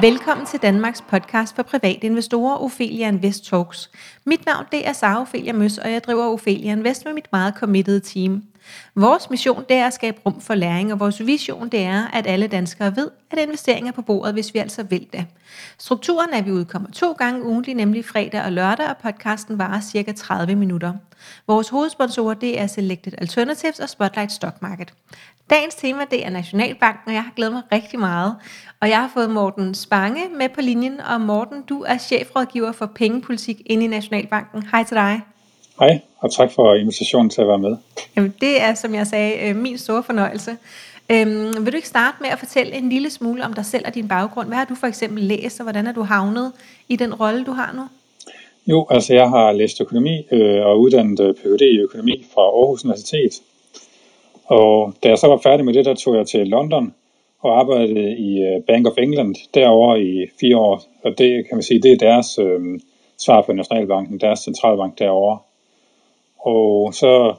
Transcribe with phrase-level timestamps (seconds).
[0.00, 3.90] Velkommen til Danmarks podcast for private investorer, Ophelia Invest Talks.
[4.24, 7.54] Mit navn det er Sara Ophelia Møs, og jeg driver Ophelia Invest med mit meget
[7.54, 8.42] committed team.
[8.94, 12.26] Vores mission det er at skabe rum for læring, og vores vision det er, at
[12.26, 15.26] alle danskere ved, at investeringer er på bordet, hvis vi altså vil det.
[15.78, 19.80] Strukturen er, at vi udkommer to gange ugentlig, nemlig fredag og lørdag, og podcasten varer
[19.80, 20.92] cirka 30 minutter.
[21.46, 24.92] Vores hovedsponsorer det er Selected Alternatives og Spotlight Stock Market.
[25.50, 28.36] Dagens tema det er Nationalbanken, og jeg har glædet mig rigtig meget.
[28.80, 32.86] Og jeg har fået Morten Spange med på linjen, og Morten, du er chefrådgiver for
[32.94, 34.62] pengepolitik inde i Nationalbanken.
[34.72, 35.20] Hej til dig.
[35.80, 37.76] Hej, og tak for invitationen til at være med.
[38.16, 40.56] Jamen, det er, som jeg sagde, øh, min store fornøjelse.
[41.10, 43.94] Øhm, vil du ikke starte med at fortælle en lille smule om dig selv og
[43.94, 44.48] din baggrund?
[44.48, 46.52] Hvad har du for eksempel læst, og hvordan er du havnet
[46.88, 47.82] i den rolle, du har nu?
[48.66, 51.60] Jo, altså jeg har læst økonomi øh, og uddannet øh, Ph.D.
[51.60, 53.32] i økonomi fra Aarhus Universitet.
[54.48, 56.94] Og da jeg så var færdig med det, der tog jeg til London
[57.40, 60.82] og arbejdede i øh, Bank of England derovre i fire år.
[61.04, 62.80] Og det kan man sige, det er deres øh,
[63.18, 65.38] svar på Nationalbanken, deres centralbank derovre.
[66.38, 67.34] Og så,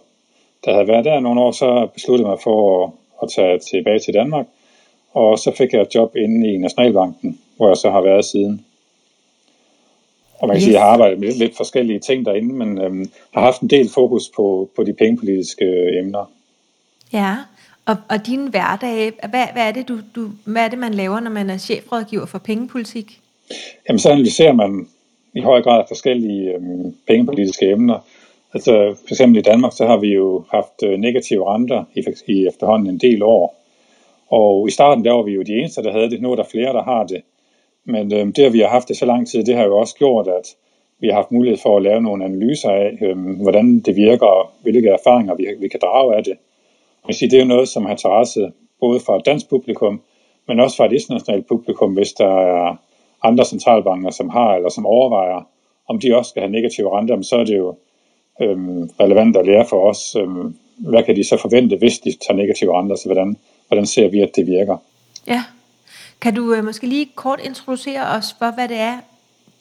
[0.66, 2.92] da jeg havde været der nogle år, så besluttede jeg mig for at,
[3.24, 4.46] at tage tilbage til Danmark.
[5.14, 8.66] Og så fik jeg et job inde i Nationalbanken, hvor jeg så har været siden.
[10.40, 10.64] Og man kan yes.
[10.64, 13.62] sige, at jeg har arbejdet med lidt, lidt forskellige ting derinde, men øhm, har haft
[13.62, 16.26] en del fokus på, på de pengepolitiske øh, emner.
[17.14, 17.36] Ja,
[17.86, 21.20] og, og din hverdag, hvad, hvad, er det, du, du, hvad er det, man laver,
[21.20, 23.20] når man er chefrådgiver for pengepolitik?
[23.88, 24.88] Jamen, så analyserer man
[25.36, 28.00] i høj grad forskellige øhm, pengepolitiske emner.
[28.54, 32.48] Altså for eksempel i Danmark, så har vi jo haft øh, negative renter i, i
[32.48, 33.56] efterhånden en del år.
[34.28, 36.22] Og i starten der var vi jo de eneste, der havde det.
[36.22, 37.22] Nu er der flere, der har det.
[37.86, 39.96] Men øhm, det, at vi har haft det så lang tid, det har jo også
[39.96, 40.56] gjort, at
[41.00, 44.50] vi har haft mulighed for at lave nogle analyser af, øhm, hvordan det virker, og
[44.62, 46.38] hvilke erfaringer vi, vi kan drage af det.
[47.08, 50.02] Jeg sige, det er jo noget, som har interesse både fra et dansk publikum,
[50.48, 52.76] men også fra et internationalt publikum, hvis der er
[53.24, 55.48] andre centralbanker, som har eller som overvejer,
[55.90, 57.76] om de også skal have negative renter, så er det jo
[58.42, 62.38] øhm, relevant at lære for os, øhm, hvad kan de så forvente, hvis de tager
[62.38, 63.38] negative renter, så hvordan,
[63.68, 64.78] hvordan ser vi, at det virker.
[65.28, 65.44] Ja.
[66.22, 68.98] Kan du øh, måske lige kort introducere os for, hvad det er,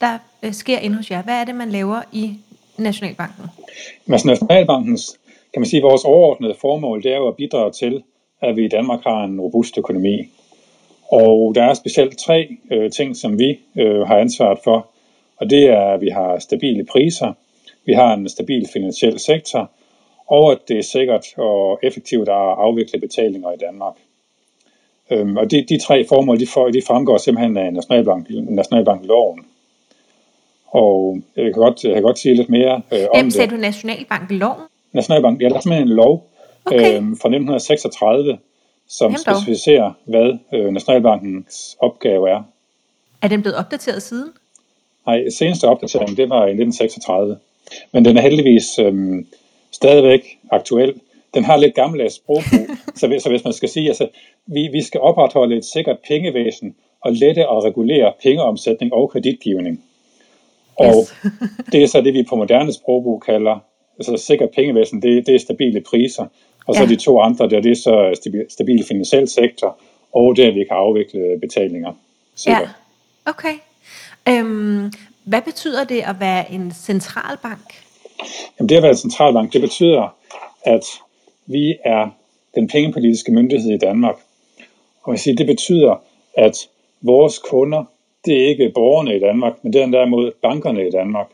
[0.00, 1.22] der øh, sker inde hos jer?
[1.22, 2.34] Hvad er det, man laver i
[2.78, 3.44] Nationalbanken?
[4.08, 5.18] Altså, Nationalbankens,
[5.52, 8.02] kan man sige, vores overordnede formål, det er jo at bidrage til,
[8.40, 10.28] at vi i Danmark har en robust økonomi.
[11.12, 14.86] Og der er specielt tre øh, ting, som vi øh, har ansvaret for.
[15.36, 17.32] Og det er, at vi har stabile priser,
[17.84, 19.70] vi har en stabil finansiel sektor,
[20.26, 23.94] og at det er sikkert og effektivt at afvikle betalinger i Danmark.
[25.10, 29.46] Øhm, og de, de tre formål, de, for, de fremgår simpelthen af Nationalbank, Nationalbankloven.
[30.66, 33.56] Og jeg kan godt, jeg kan godt sige lidt mere øh, om Hvem sagde du
[33.56, 34.60] Nationalbankloven?
[34.92, 36.30] Nationalbank, ja, der er simpelthen en lov
[36.64, 36.96] okay.
[36.96, 38.38] øhm, fra 1936,
[38.88, 42.42] som Jamen specificerer, hvad øh, Nationalbankens opgave er.
[43.22, 44.32] Er den blevet opdateret siden?
[45.06, 47.38] Nej, seneste opdatering, det var i 1936.
[47.92, 49.26] Men den er heldigvis øhm,
[49.70, 51.00] stadigvæk aktuel.
[51.34, 52.66] Den har lidt gammeldags sprogbrug,
[52.98, 54.08] så, så hvis man skal sige, altså,
[54.46, 59.84] vi, vi skal opretholde et sikkert pengevæsen og lette at regulere pengeomsætning og kreditgivning.
[60.76, 61.32] Og yes.
[61.72, 63.58] det er så det, vi på moderne sprogbrug kalder
[63.98, 66.26] altså sikkert pengevæsen, det, det er stabile priser.
[66.66, 66.88] Og så ja.
[66.88, 69.78] de to andre, der det er så stabil finansiel sektor,
[70.12, 71.92] og det, at vi kan afvikle betalinger.
[72.34, 72.62] Sikkert.
[72.62, 73.54] Ja, okay.
[74.28, 74.92] Øhm,
[75.24, 77.74] hvad betyder det at være en centralbank?
[78.58, 80.14] Jamen det at være en centralbank, det betyder,
[80.62, 80.84] at
[81.46, 82.10] vi er
[82.54, 84.16] den pengepolitiske myndighed i Danmark.
[85.02, 86.02] Og jeg siger, det betyder,
[86.34, 86.68] at
[87.00, 87.84] vores kunder,
[88.24, 91.26] det er ikke borgerne i Danmark, men det er derimod bankerne i Danmark.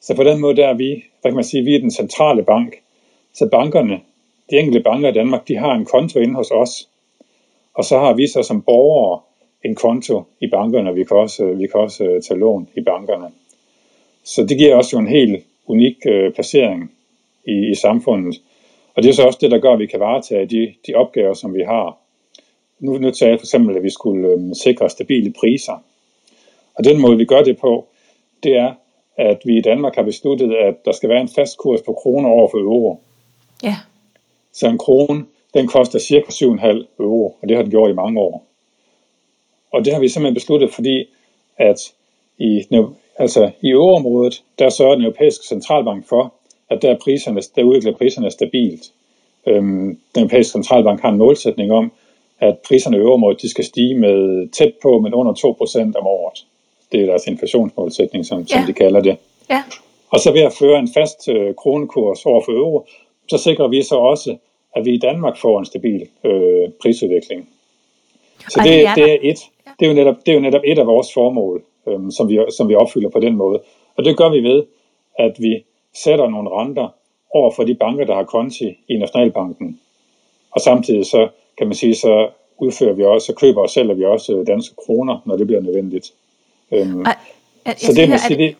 [0.00, 2.42] Så på den måde der er vi, hvad kan man sige, vi er den centrale
[2.42, 2.76] bank.
[3.32, 4.00] Så bankerne,
[4.50, 6.88] de enkelte banker i Danmark, de har en konto inde hos os.
[7.74, 9.20] Og så har vi så som borgere
[9.64, 12.80] en konto i bankerne, og vi kan også, vi kan også øh, tage lån i
[12.80, 13.30] bankerne.
[14.24, 16.92] Så det giver også jo en helt unik øh, placering
[17.44, 18.42] i, i samfundet.
[18.94, 21.34] Og det er så også det, der gør, at vi kan varetage de, de opgaver,
[21.34, 21.98] som vi har.
[22.80, 25.84] Nu, nu tager jeg for eksempel, at vi skulle øh, sikre stabile priser.
[26.74, 27.86] Og den måde, vi gør det på,
[28.42, 28.74] det er,
[29.18, 32.28] at vi i Danmark har besluttet, at der skal være en fast kurs på kroner
[32.28, 33.00] over for euro.
[33.62, 33.76] Ja.
[34.52, 35.24] Så en krone,
[35.54, 36.66] den koster cirka 7,5
[37.00, 38.46] euro, og det har den gjort i mange år.
[39.72, 41.04] Og det har vi simpelthen besluttet, fordi
[41.56, 41.92] at
[42.38, 42.64] i,
[43.18, 46.34] altså i euroområdet, der sørger den europæiske centralbank for,
[46.70, 48.92] at der, er priserne, der udvikler priserne stabilt.
[49.46, 51.92] Øhm, den europæiske centralbank har en målsætning om,
[52.40, 56.44] at priserne i euroområdet de skal stige med tæt på, men under 2% om året.
[56.92, 58.46] Det er deres inflationsmålsætning, som, ja.
[58.46, 59.16] som de kalder det.
[59.50, 59.62] Ja.
[60.10, 62.86] Og så ved at føre en fast øh, kronekurs over for euro,
[63.28, 64.36] så sikrer vi så også,
[64.76, 67.48] at vi i Danmark får en stabil øh, prisudvikling.
[68.48, 69.38] Så det, det, er et,
[69.78, 72.38] det, er jo netop, det er jo netop et af vores formål, øhm, som, vi,
[72.56, 73.60] som vi opfylder på den måde.
[73.96, 74.62] Og det gør vi ved,
[75.18, 75.64] at vi
[75.94, 76.88] sætter nogle renter
[77.30, 79.80] over for de banker, der har konti i Nationalbanken.
[80.50, 84.04] Og samtidig så kan man sige, så udfører vi også, så køber og sælger vi
[84.04, 86.12] også danske kroner, når det bliver nødvendigt.
[86.72, 87.14] Øhm, er,
[87.64, 88.56] er, så det, er, det,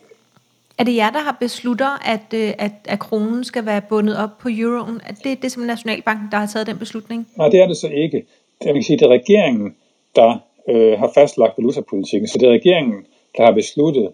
[0.78, 4.38] er det jer, der har beslutter, at, øh, at, at kronen skal være bundet op
[4.38, 5.00] på euroen?
[5.06, 7.28] Er det det som Nationalbanken, der har taget den beslutning?
[7.36, 8.24] Nej, det er det så ikke.
[8.64, 9.76] Jeg vil sige, det er regeringen,
[10.16, 10.38] der
[10.68, 12.28] øh, har fastlagt valutapolitikken.
[12.28, 13.06] Så det er regeringen,
[13.36, 14.08] der har besluttet,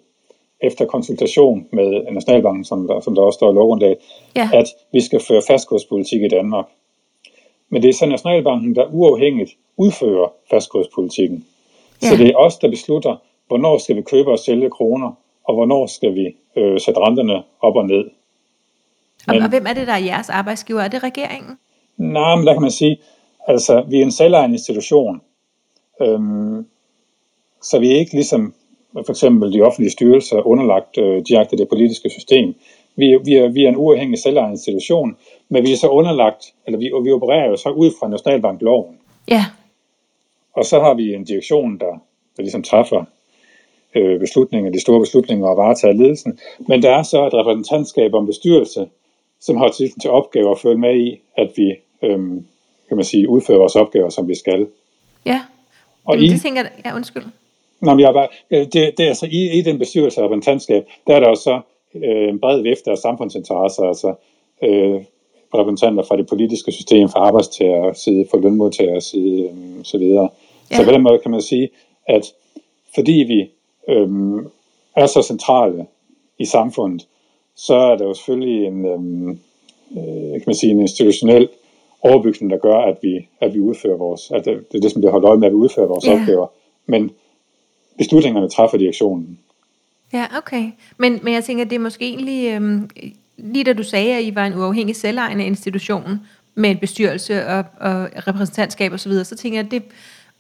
[0.67, 3.99] efter konsultation med Nationalbanken, som der, som der også står i lovgrundlaget,
[4.37, 4.49] ja.
[4.53, 6.67] at vi skal føre fastkurspolitik i Danmark.
[7.69, 11.45] Men det er så Nationalbanken, der uafhængigt udfører fastkurspolitikken.
[12.03, 12.09] Ja.
[12.09, 13.17] Så det er os, der beslutter,
[13.49, 15.13] hvornår skal vi købe og sælge kroner,
[15.45, 18.05] og hvornår skal vi øh, sætte renterne op og ned.
[19.27, 20.81] Men, og hvem er det, der er jeres arbejdsgiver?
[20.81, 21.59] Er det regeringen?
[21.97, 23.01] Nej, men der kan man sige,
[23.47, 25.21] altså vi er en selvejende institution,
[26.01, 26.67] øhm,
[27.63, 28.55] så vi er ikke ligesom
[28.95, 32.55] for eksempel de offentlige styrelser underlagt øh, direkte det politiske system.
[32.97, 35.17] Vi, vi, er, vi er en uafhængig selvejende institution,
[35.49, 38.99] men vi er så underlagt, eller vi, og vi opererer jo så ud fra Nationalbankloven.
[39.31, 39.45] Ja.
[40.53, 41.93] Og så har vi en direktion, der,
[42.37, 43.05] der ligesom træffer
[43.95, 46.39] øh, beslutninger, de store beslutninger og varetager ledelsen.
[46.69, 48.87] Men der er så et repræsentantskab om bestyrelse,
[49.41, 51.71] som har til, til opgave at følge med i, at vi
[52.03, 52.19] øh,
[52.89, 54.67] kan man sige, udfører vores opgaver, som vi skal.
[55.27, 55.41] Ja,
[56.05, 57.25] og Jamen, I, det tænker jeg, ja, undskyld.
[57.81, 61.17] Nå, men jeg bare, det, det er altså i, i den bestyrelse og repræsentantskab, der
[61.17, 61.61] er der også
[61.95, 64.15] øh, en bred vifte af samfundsinteresser, altså
[64.63, 65.01] øh,
[65.55, 70.29] repræsentanter fra det politiske system, fra arbejdstager side, fra lønmodtager side, øh, så videre.
[70.71, 70.77] Ja.
[70.77, 71.69] Så på den måde kan man sige,
[72.09, 72.33] at
[72.95, 73.51] fordi vi
[73.89, 74.09] øh,
[74.97, 75.87] er så centrale
[76.39, 77.07] i samfundet,
[77.57, 79.31] så er der jo selvfølgelig en, øhm,
[79.97, 81.49] øh, kan man sige, en institutionel
[82.03, 85.13] overbygning, der gør, at vi, at vi udfører vores, at det er det, som bliver
[85.13, 86.21] holdt øje med, at vi udfører vores ja.
[86.21, 86.47] opgaver.
[86.87, 87.11] Men
[87.99, 89.39] beslutningerne træffer direktionen.
[90.13, 90.71] Ja, okay.
[90.97, 92.91] Men, men jeg tænker, det er måske egentlig, øhm,
[93.37, 96.21] lige da du sagde, at I var en uafhængig selvejende institution
[96.55, 99.83] med en bestyrelse og, og repræsentantskab osv., så, videre, så tænker jeg, at det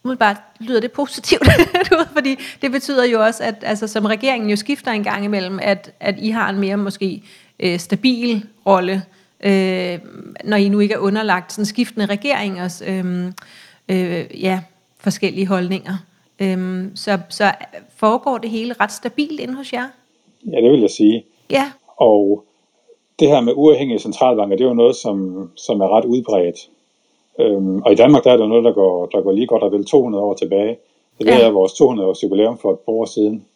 [0.04, 1.48] umiddelbart lyder det positivt,
[2.16, 5.92] fordi det betyder jo også, at altså, som regeringen jo skifter en gang imellem, at,
[6.00, 7.22] at I har en mere måske
[7.60, 9.02] øh, stabil rolle,
[9.44, 9.98] øh,
[10.44, 13.26] når I nu ikke er underlagt sådan skiftende regeringers øh,
[13.88, 14.60] øh, ja,
[14.98, 15.94] forskellige holdninger.
[16.40, 17.52] Øh, så, så
[17.96, 19.88] foregår det hele ret stabilt inde hos jer?
[20.52, 21.24] Ja, det vil jeg sige.
[21.50, 21.72] Ja.
[21.96, 22.44] Og
[23.20, 26.56] det her med uafhængige centralbanker, det er jo noget, som, som er ret udbredt.
[27.38, 29.72] Øhm, og i Danmark der er der noget, der går, der går lige godt og
[29.72, 30.76] vel 200 år tilbage.
[31.18, 31.46] Det ja.
[31.46, 33.46] er vores 200 års jubilæum for et par år siden.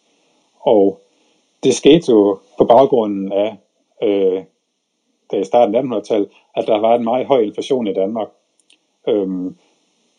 [0.60, 1.00] Og
[1.62, 3.56] det skete jo på baggrunden af,
[4.02, 4.42] øh,
[5.32, 8.28] da i starten af 1800-tallet, at der var en meget høj inflation i Danmark.
[9.08, 9.56] Øhm,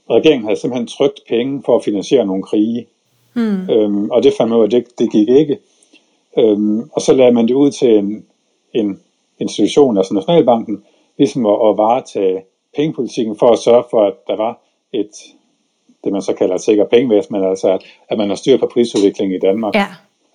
[0.09, 2.87] regeringen havde simpelthen trygt penge for at finansiere nogle krige.
[3.33, 3.69] Hmm.
[3.69, 5.57] Øhm, og det fandt man ud af, det, det gik ikke.
[6.37, 8.25] Øhm, og så lagde man det ud til en,
[8.73, 8.99] en
[9.39, 10.83] institution, altså Nationalbanken,
[11.17, 12.43] ligesom at, at varetage
[12.75, 14.59] pengepolitikken for at sørge for, at der var
[14.93, 15.11] et,
[16.03, 18.69] det man så kalder et sikkert pengevæsen, men altså at, at man har styr på
[18.73, 19.75] prisudviklingen i Danmark.
[19.75, 19.87] Ja.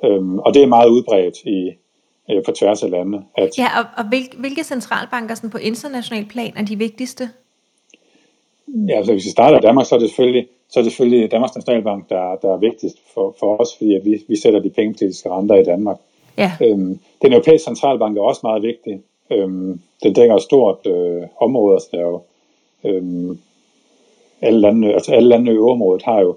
[0.04, 1.72] Øhm, og det er meget udbredt i,
[2.30, 3.24] øh, på tværs af landene.
[3.36, 7.30] At, ja, og, og hvilke, hvilke centralbanker sådan på international plan er de vigtigste?
[8.88, 11.30] Ja, altså hvis vi starter i Danmark, så er det selvfølgelig, så er det selvfølgelig
[11.30, 14.70] Danmarks Nationalbank, der, der er vigtigst for, for os, fordi at vi, vi sætter de
[14.70, 15.98] pengepolitiske renter i Danmark.
[16.38, 16.52] Ja.
[16.62, 19.00] Øhm, den europæiske centralbank er også meget vigtig.
[19.30, 22.20] Øhm, den dækker et stort øh, område, altså der er jo
[22.84, 23.38] øhm,
[24.40, 26.36] alle landene, altså alle landene i øvrigt har jo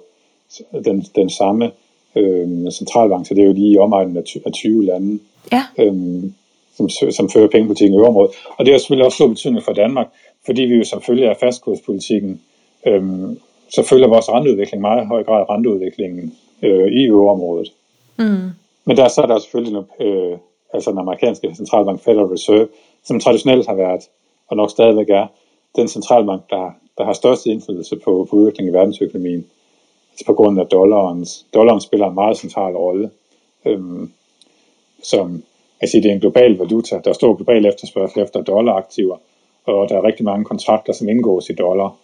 [0.86, 1.72] den, den samme
[2.16, 5.20] øhm, centralbank, så det er jo lige i omegnen af 20 lande,
[5.52, 5.64] ja.
[5.78, 6.34] øhm,
[6.78, 8.34] som, som fører pengepolitikken i øvrigt.
[8.58, 10.08] Og det har selvfølgelig også stor betydning for Danmark,
[10.46, 12.42] fordi vi jo følge af fastkurspolitikken,
[12.88, 13.40] øhm,
[13.70, 17.74] så følger vores renteudvikling meget høj grad renteudviklingen øh, i øvrigt.
[18.18, 18.50] Mm.
[18.86, 20.38] Men der så er der selvfølgelig noget, øh,
[20.74, 22.68] altså den amerikanske centralbank Federal Reserve,
[23.04, 24.02] som traditionelt har været,
[24.48, 25.28] og nok stadigvæk er,
[25.78, 29.46] den centralbank, der, der har størst indflydelse på, på udviklingen i verdensøkonomien.
[30.12, 31.46] Altså på grund af dollarens.
[31.54, 33.10] Dollaren spiller en meget central rolle.
[33.66, 34.12] Øhm,
[35.04, 35.44] som,
[35.82, 37.02] altså det er en global valuta.
[37.04, 39.18] Der er stor global efterspørgsel efter dollaraktiver,
[39.66, 41.96] og der er rigtig mange kontrakter, som indgås i dollar.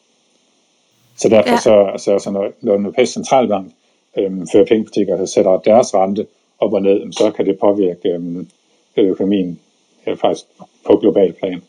[1.17, 1.57] Så derfor ja.
[1.57, 3.71] så, altså, altså når, når den europæiske centralbank
[4.17, 6.27] øhm, fører pengepolitik, og sætter deres rente
[6.59, 8.49] op og ned, så kan det påvirke øhm,
[8.97, 9.59] økonomien
[10.07, 10.45] ja, faktisk
[10.85, 11.61] på global plan.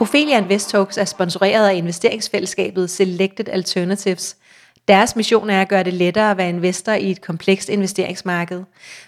[0.00, 4.36] Ophelia Invest Talks er sponsoreret af investeringsfællesskabet Selected Alternatives.
[4.88, 8.62] Deres mission er at gøre det lettere at være investor i et komplekst investeringsmarked.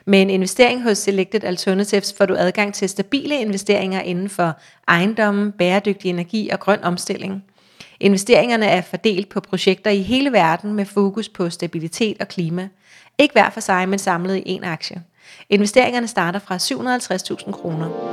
[0.07, 5.53] Med en investering hos Selected Alternatives får du adgang til stabile investeringer inden for ejendommen,
[5.53, 7.45] bæredygtig energi og grøn omstilling.
[8.01, 12.69] Investeringerne er fordelt på projekter i hele verden med fokus på stabilitet og klima.
[13.19, 15.03] Ikke hver for sig, men samlet i én aktie.
[15.51, 18.11] Investeringerne starter fra 750.000 kroner.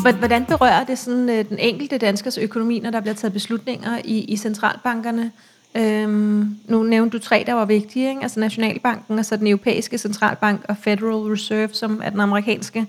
[0.00, 4.24] Hvordan berører det sådan, øh, den enkelte danskers økonomi, når der bliver taget beslutninger i,
[4.24, 5.32] i centralbankerne?
[5.74, 8.22] Øhm, nu nævnte du tre, der var vigtige, ikke?
[8.22, 12.86] altså Nationalbanken, og så den europæiske centralbank og Federal Reserve, som er den amerikanske.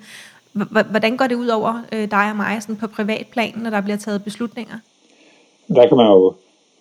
[0.92, 3.82] Hvordan går det ud over øh, dig og mig sådan på privat plan, når der
[3.82, 4.76] bliver taget beslutninger?
[5.76, 6.34] Der kan man jo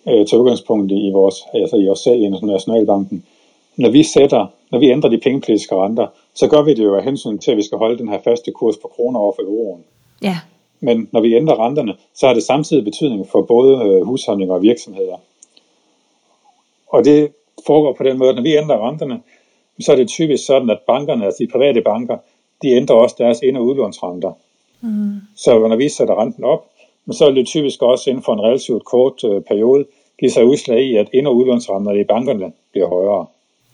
[0.07, 3.23] øh, tage udgangspunkt i, vores, altså i os selv i Nationalbanken.
[3.77, 7.03] Når vi sætter, når vi ændrer de pengepolitiske renter, så gør vi det jo af
[7.03, 9.83] hensyn til, at vi skal holde den her faste kurs på kroner over for euroen.
[10.21, 10.37] Ja.
[10.79, 14.61] Men når vi ændrer renterne, så har det samtidig betydning for både øh, husholdninger og
[14.61, 15.17] virksomheder.
[16.87, 17.31] Og det
[17.65, 19.21] foregår på den måde, at når vi ændrer renterne,
[19.79, 22.17] så er det typisk sådan, at bankerne, altså de private banker,
[22.61, 24.33] de ændrer også deres ind- og udlånsrenter.
[24.81, 25.15] Mm.
[25.35, 26.65] Så når vi sætter renten op,
[27.11, 29.85] så vil det typisk også inden for en relativt kort øh, periode
[30.19, 33.25] give sig udslag i, at ind- og udlånsrenterne i bankerne bliver højere.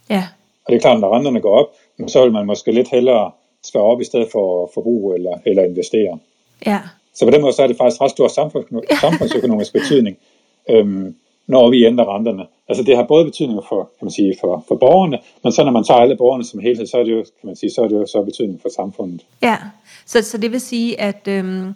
[0.10, 0.24] Ja.
[0.66, 1.70] Og det er klart, at når renterne går op,
[2.08, 3.32] så vil man måske lidt hellere
[3.64, 6.20] spare op i stedet for at forbruge eller, eller investere.
[6.66, 6.80] Ja.
[7.14, 8.28] Så på den måde så er det faktisk ret stor
[9.02, 10.18] samfundsøkonomisk betydning,
[10.70, 11.16] øhm,
[11.48, 12.46] når vi ændrer renterne.
[12.70, 15.72] Altså det har både betydning for, kan man sige, for, for borgerne, men så når
[15.72, 17.88] man tager alle borgerne som helhed, så er det jo, kan man sige, så er
[17.88, 19.26] det jo så betydning for samfundet.
[19.42, 19.58] Ja,
[20.06, 21.74] så, så det vil sige, at øhm,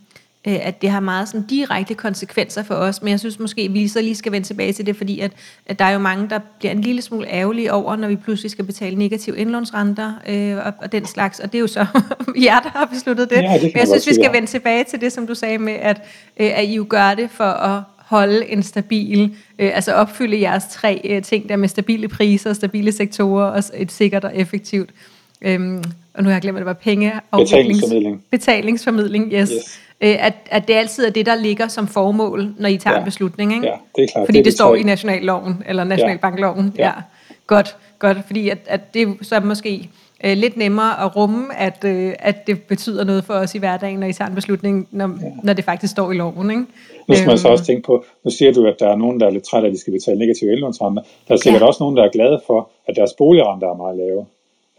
[0.47, 3.73] øh, at det har meget sådan direkte konsekvenser for os, men jeg synes måske, at
[3.73, 5.31] vi så lige skal vende tilbage til det, fordi at,
[5.65, 8.51] at der er jo mange, der bliver en lille smule ærgerlige over, når vi pludselig
[8.51, 11.85] skal betale negative indlånsrenter øh, og, og den slags, og det er jo så
[12.45, 13.37] jer, der har besluttet det.
[13.37, 15.73] Ja, det men jeg synes, vi skal vende tilbage til det, som du sagde med,
[15.73, 16.01] at,
[16.37, 20.63] øh, at I jo gør det for at holde en stabil, øh, altså opfylde jeres
[20.71, 24.89] tre øh, ting der med stabile priser, stabile sektorer og et sikkert og effektivt
[25.41, 25.83] Øhm,
[26.13, 28.23] og nu har jeg glemt, at det var penge og betalingsformidling.
[28.31, 29.49] Betalingsformidling, yes.
[29.53, 29.79] yes.
[30.01, 32.99] Øh, at, at det altid er det, der ligger som formål, når I tager ja.
[32.99, 33.67] en beslutning, ikke?
[33.67, 34.25] Ja, det er klart.
[34.25, 36.73] Fordi det, det, det står i nationalloven, eller nationalbankloven.
[36.77, 36.85] Ja.
[36.85, 36.91] ja.
[37.47, 39.89] Godt, godt, fordi at, at det så er måske
[40.23, 43.99] øh, lidt nemmere at rumme, at, øh, at det betyder noget for os i hverdagen,
[43.99, 45.27] når I tager en beslutning, når, ja.
[45.43, 46.65] når det faktisk står i loven, ikke?
[47.07, 47.51] Nu skal man så øhm.
[47.51, 49.69] også tænke på, nu siger du, at der er nogen, der er lidt trætte af,
[49.69, 51.03] at de skal betale negative indlånsrenter.
[51.27, 51.67] Der er sikkert ja.
[51.67, 54.25] også nogen, der er glade for, at deres boligrenter er meget lave.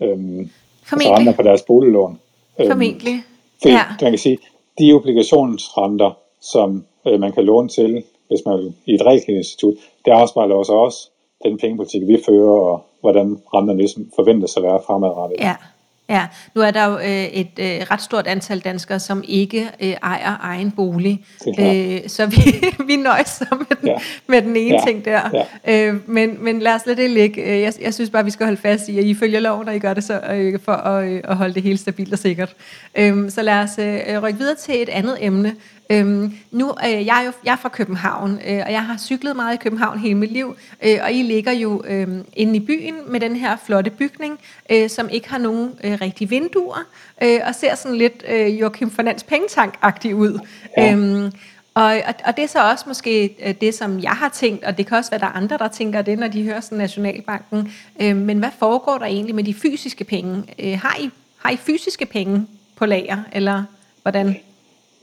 [0.00, 0.50] Øhm,
[0.84, 1.10] Formentlig.
[1.10, 2.18] Altså renter på deres boliglån.
[2.60, 3.22] Øhm, Formentlig.
[3.62, 3.82] Fordi, ja.
[4.02, 4.38] man kan sige,
[4.78, 6.10] de obligationsrenter,
[6.40, 9.74] som øh, man kan låne til, hvis man i et realkreditinstitut,
[10.04, 11.10] det afspejler også også
[11.44, 15.40] den pengepolitik, vi fører, og hvordan renterne ligesom forventes at være fremadrettet.
[15.40, 15.54] Ja.
[16.08, 19.94] Ja, nu er der jo øh, et øh, ret stort antal danskere, som ikke øh,
[20.02, 21.24] ejer egen bolig.
[21.58, 22.36] Øh, så vi,
[22.88, 23.96] vi nøjes med den, ja.
[24.26, 24.80] med den ene ja.
[24.86, 25.44] ting der.
[25.66, 25.88] Ja.
[25.88, 27.42] Øh, men, men lad os lade det ligge.
[27.42, 29.76] Øh, jeg, jeg synes bare, vi skal holde fast i, at I følger loven, og
[29.76, 32.54] I gør det så øh, for at, øh, at holde det hele stabilt og sikkert.
[32.94, 35.54] Øh, så lad os øh, rykke videre til et andet emne,
[35.90, 39.36] Øhm, nu øh, jeg er jo jeg er fra København, øh, og jeg har cyklet
[39.36, 42.94] meget i København hele mit liv, øh, og I ligger jo øh, inde i byen
[43.06, 44.38] med den her flotte bygning,
[44.70, 46.84] øh, som ikke har nogen øh, rigtige vinduer,
[47.22, 50.38] øh, og ser sådan lidt øh, Joachim Fernands pengetank-agtig ud.
[50.76, 50.92] Ja.
[50.92, 51.32] Øhm,
[51.74, 54.78] og, og, og det er så også måske øh, det, som jeg har tænkt, og
[54.78, 57.72] det kan også være, der er andre, der tænker det, når de hører sådan Nationalbanken.
[58.02, 60.44] Øh, men hvad foregår der egentlig med de fysiske penge?
[60.58, 62.46] Øh, har, I, har I fysiske penge
[62.76, 63.64] på lager, eller
[64.02, 64.36] hvordan?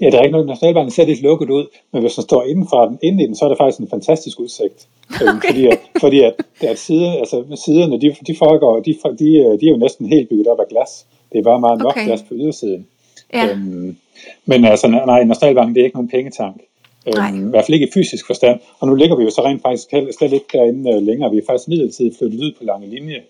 [0.01, 2.68] Ja, der er ikke noget, Nationalbanken ser lidt lukket ud, men hvis man står inden
[2.70, 4.88] for den, inden i den, så er det faktisk en fantastisk udsigt.
[5.22, 5.48] Øhm, okay.
[5.48, 9.25] fordi at, fordi at, at side, altså siderne, de, de, foregår, de, de,
[9.60, 11.06] de er jo næsten helt bygget op af glas.
[11.32, 12.06] Det er bare meget nok okay.
[12.06, 12.88] glas på ydersiden.
[13.34, 13.50] Ja.
[13.50, 13.98] Øhm,
[14.46, 16.62] men altså, nej, Nationalbanken, det er ikke nogen pengetank.
[17.08, 18.60] Øhm, I hvert fald ikke i fysisk forstand.
[18.79, 21.32] Og nu ligger vi jo så rent faktisk slet ikke derinde uh, længere.
[21.32, 23.22] Vi er faktisk midlertidigt flyttet ud på lange linje,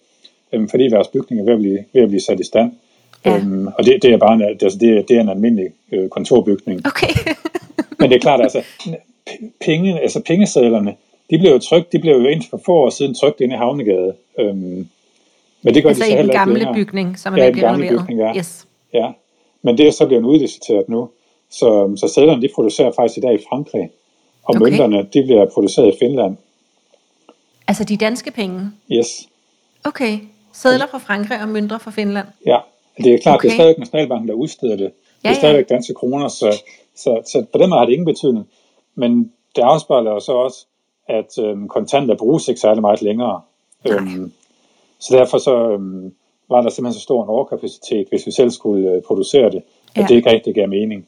[0.54, 2.72] øhm, fordi vores bygning er ved at blive, ved at blive sat i stand.
[3.26, 3.38] Ja.
[3.38, 6.86] Øhm, og det, det er bare en, altså det, det er en almindelig øh, kontorbygning.
[6.86, 7.08] Okay.
[8.00, 8.64] Men det er klart, altså,
[9.62, 10.96] penge, altså pengesedlerne,
[11.30, 13.58] de blev jo trykt, de blev jo indtil for få år siden trykt inde i
[13.58, 14.14] Havnegade.
[14.40, 14.88] Øhm,
[15.62, 17.70] men det gør altså de så i den gamle ikke bygning, som er ja, blevet
[17.70, 18.00] renoveret.
[18.00, 18.38] Bygning, ja.
[18.38, 18.68] Yes.
[18.94, 19.12] ja.
[19.62, 21.10] Men det er så blevet udliciteret nu.
[21.50, 23.90] Så, så sædlerne, de producerer faktisk i dag i Frankrig.
[24.44, 24.60] Og okay.
[24.60, 26.38] mønterne, de bliver produceret i Finland.
[27.68, 28.72] Altså de danske penge?
[28.92, 29.30] Yes.
[29.84, 30.20] Okay.
[30.54, 32.28] Sædler fra Frankrig og mønter fra Finland?
[32.46, 32.58] Ja.
[33.04, 33.48] Det er klart, okay.
[33.48, 34.92] det er stadig Nationalbanken, der udsteder det.
[35.24, 36.64] Ja, det er stadigvæk danske kroner, så,
[36.96, 38.48] så, så på den måde har det ingen betydning.
[38.96, 40.66] Men det afspejler jo så også,
[41.08, 43.42] at øhm, kontanter bruges ikke særlig meget længere.
[43.88, 44.32] Øhm,
[45.00, 46.14] så derfor så øhm,
[46.50, 49.62] var der simpelthen så stor en overkapacitet, hvis vi selv skulle øh, producere det,
[49.96, 50.06] at ja.
[50.08, 51.08] det ikke rigtig gav mening.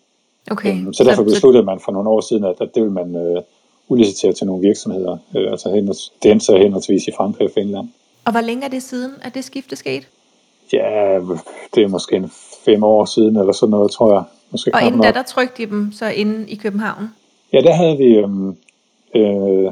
[0.51, 0.73] Okay.
[0.73, 3.41] Øhm, så derfor besluttede man for nogle år siden, at, at det vil man øh,
[3.87, 5.17] udliciteret til nogle virksomheder.
[5.37, 5.69] Øh, altså
[6.23, 7.87] det endte så henholdsvis i Frankrig og Finland.
[8.25, 10.05] Og hvor længe er det siden, at det skifte skete?
[10.73, 11.19] Ja,
[11.75, 12.31] det er måske en
[12.65, 14.23] fem år siden, eller sådan noget, tror jeg.
[14.51, 17.09] Måske og inden da, der trykte de dem så inde i København?
[17.53, 18.47] Ja, der havde vi øhm,
[19.15, 19.71] øh,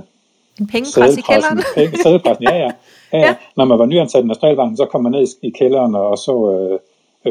[0.59, 1.61] en pengepres i kælderen?
[2.03, 2.71] Sædepressen, ja, ja.
[3.13, 3.35] ja, ja.
[3.57, 6.79] Når man var nyansat i Nationalbanken, så kom man ned i kælderen og så øh,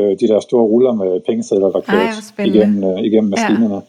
[0.02, 3.74] øh, de der store ruller med pengesedler, der kørte igennem, øh, igennem maskinerne.
[3.74, 3.80] Ja.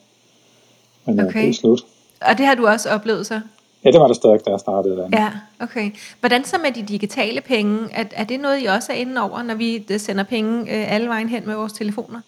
[1.05, 1.41] Men øh, okay.
[1.41, 1.85] det er slut.
[2.21, 3.41] Og det har du også oplevet så?
[3.85, 4.97] Ja, det var der stadig, da jeg startede.
[4.97, 5.09] Der.
[5.13, 5.91] Ja, okay.
[6.19, 7.79] Hvordan så med de digitale penge?
[7.91, 10.93] Er, er det noget, I også er inde over, når vi øh, sender penge øh,
[10.93, 12.21] alle vejen hen med vores telefoner?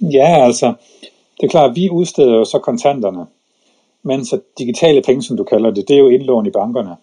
[0.00, 0.74] Ja, altså,
[1.40, 3.26] det er klart, at vi udsteder jo så kontanterne,
[4.02, 6.96] mens digitale penge, som du kalder det, det er jo indlån i bankerne.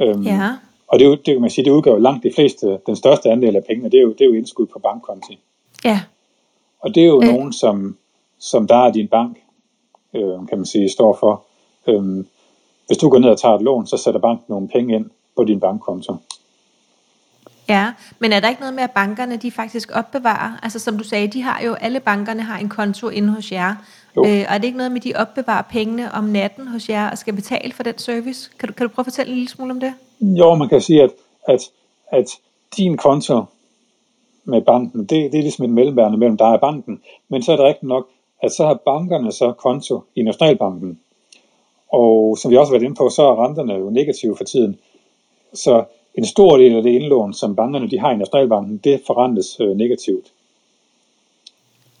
[0.00, 0.50] Øhm, ja.
[0.88, 2.96] Og det, er jo, det, kan man sige, det udgør jo langt de fleste, den
[2.96, 5.38] største andel af pengene, det er jo, det er jo indskud på bankkonti.
[5.84, 6.00] Ja.
[6.80, 7.28] Og det er jo øh.
[7.28, 7.96] nogen, som,
[8.38, 9.38] som der er din bank,
[10.14, 11.44] øh, kan man sige, står for.
[11.88, 12.24] Øh,
[12.86, 15.44] hvis du går ned og tager et lån, så sætter banken nogle penge ind på
[15.44, 16.16] din bankkonto.
[17.68, 21.04] Ja, men er der ikke noget med, at bankerne de faktisk opbevarer, altså som du
[21.04, 23.74] sagde, de har jo, alle bankerne har en konto inde hos jer,
[24.16, 24.26] jo.
[24.26, 27.10] øh, og er det ikke noget med, at de opbevarer pengene om natten hos jer
[27.10, 28.50] og skal betale for den service?
[28.58, 29.94] Kan du, kan du prøve at fortælle en lille smule om det?
[30.20, 31.10] Jo, man kan sige, at,
[31.48, 31.60] at,
[32.12, 32.26] at
[32.76, 33.44] din konto
[34.44, 37.56] med banken, det, det er ligesom et mellemværende mellem dig og banken, men så er
[37.56, 38.08] det rigtigt nok,
[38.42, 41.00] at så har bankerne så konto i Nationalbanken.
[41.92, 44.78] Og som vi også har været inde på, så er renterne jo negative for tiden.
[45.54, 49.60] Så en stor del af det indlån, som bankerne de har i Nationalbanken, det forrentes
[49.60, 50.32] øh, negativt.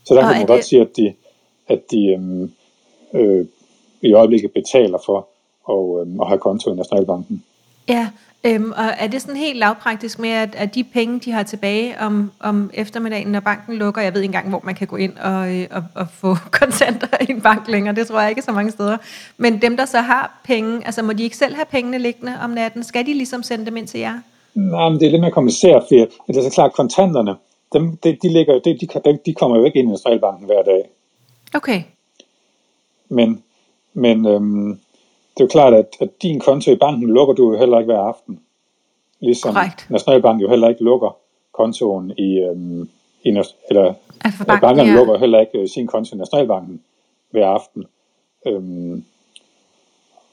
[0.04, 0.48] Så der kan man det...
[0.48, 1.14] godt sige, at de,
[1.68, 2.52] at de øhm,
[3.14, 3.46] øh,
[4.02, 5.28] i øjeblikket betaler for
[5.68, 7.44] at, øh, at have konto i Nationalbanken.
[7.88, 8.08] Ja,
[8.44, 12.00] øhm, og er det sådan helt lavpraktisk med, at, at de penge, de har tilbage
[12.00, 15.16] om, om eftermiddagen, når banken lukker, jeg ved ikke engang, hvor man kan gå ind
[15.16, 18.52] og, øh, og, og få kontanter i en bank længere, det tror jeg ikke så
[18.52, 18.96] mange steder,
[19.36, 22.50] men dem, der så har penge, altså må de ikke selv have pengene liggende om
[22.50, 22.84] natten?
[22.84, 24.18] Skal de ligesom sende dem ind til jer?
[24.54, 27.34] Nej, men det er lidt mere kompliceret, for det er så klart, kontanterne,
[27.72, 30.88] dem, de, de, ligger, de, de, de kommer jo ikke ind i Nationalbanken hver dag.
[31.54, 31.82] Okay.
[33.08, 33.42] Men,
[33.94, 34.78] men øhm,
[35.38, 37.92] det er jo klart, at, at din konto i banken lukker du jo heller ikke
[37.92, 38.40] hver aften.
[39.20, 39.86] Ligesom Correct.
[39.90, 41.16] Nationalbanken jo heller ikke lukker
[41.52, 42.88] kontoen i, øhm,
[43.22, 44.96] i eller altså banken, bankerne ja.
[44.96, 46.80] lukker heller ikke øh, sin konto i Nationalbanken
[47.30, 47.84] hver aften.
[48.46, 49.04] Øhm,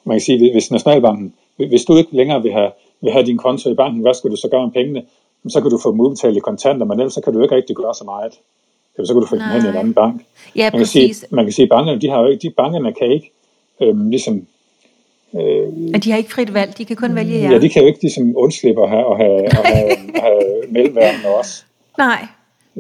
[0.04, 3.70] man kan sige, hvis Nationalbanken, hvis du ikke længere vil have, vil have din konto
[3.70, 5.04] i banken, hvad skal du så gøre med pengene?
[5.48, 7.76] Så kan du få dem udbetalt i kontanter, men ellers så kan du ikke rigtig
[7.76, 8.34] gøre så meget.
[8.96, 10.26] Eller så kan du få dem hen i en anden bank.
[10.56, 12.94] Ja, man, kan sige, man kan sige, at bankerne, de har jo ikke, de bankerne
[12.94, 13.32] kan ikke
[13.82, 14.48] øhm, ligesom
[15.42, 17.52] Øh, og de har ikke frit valg, de kan kun vælge jer.
[17.52, 20.42] Ja, de kan jo ikke ligesom undslippe at have, at have, at have, at have
[20.70, 21.64] mellemværende også.
[21.98, 22.28] Nej.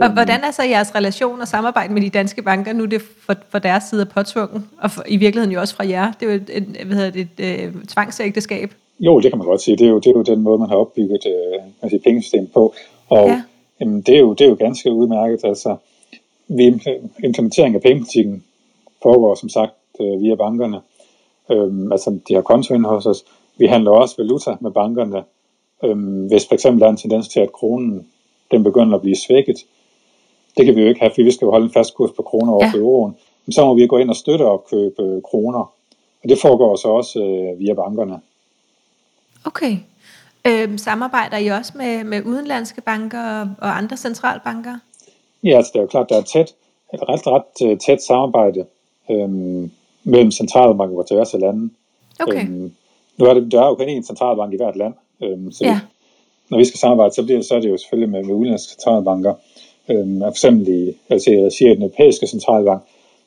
[0.02, 2.74] Og hvordan er så jeres relation og samarbejde med de danske banker?
[2.74, 5.76] Nu er det for, for deres side af påtvungen, og for, i virkeligheden jo også
[5.76, 6.12] fra jer.
[6.12, 8.74] Det er jo et, hvad hedder det, et, et øh, tvangsægteskab.
[9.00, 9.78] Jo, det kan man godt sige.
[9.78, 12.74] Det er jo, det er jo den måde, man har opbygget øh, altså pengesystemet på.
[13.10, 13.42] Og ja.
[13.80, 15.40] jamen, det, er jo, det er jo ganske udmærket.
[15.44, 15.76] Altså,
[16.48, 16.82] vi,
[17.24, 18.44] implementering af pengepolitikken
[19.04, 20.80] foregår som sagt øh, via bankerne.
[21.52, 23.26] Øhm, altså, de har konto inde hos os.
[23.58, 25.24] Vi handler også valuta med bankerne.
[25.84, 28.08] Øhm, hvis for eksempel der er en tendens til, at kronen
[28.52, 29.58] den begynder at blive svækket,
[30.58, 32.22] det kan vi jo ikke have, for vi skal jo holde en fast kurs på
[32.22, 32.72] kroner over ja.
[32.72, 33.16] for euroen.
[33.46, 35.60] Men så må vi gå ind og støtte opkøbe øh, kroner.
[36.24, 38.22] Og det foregår så også øh, via bankerne.
[39.46, 39.78] Okay.
[40.48, 44.80] Øhm, samarbejder I også med, med udenlandske banker og, og andre centralbanker?
[45.44, 46.56] Ja, altså det er jo klart, der er tæt,
[46.94, 48.66] et ret, ret øh, tæt samarbejde
[49.12, 49.72] øhm,
[50.06, 51.70] mellem centralbanker på tværs af lande.
[52.20, 52.48] Okay.
[52.48, 52.72] Øhm,
[53.18, 55.80] nu er det, der er jo kun én centralbank i hvert land, øhm, så ja.
[56.50, 59.34] når vi skal samarbejde, så, bliver, så er det jo selvfølgelig med, med udenlandske centralbanker.
[59.90, 62.82] Øhm, for eksempel i, altså regi af den europæiske centralbank,